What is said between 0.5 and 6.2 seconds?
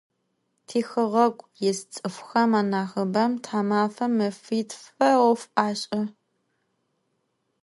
Tixeğegu yis ts'ıfxem anahıbem thamafem mefitfe 'of aş'e.